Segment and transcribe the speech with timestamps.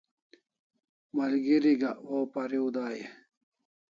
[1.15, 3.11] Malgeri gak waw pariu dai e?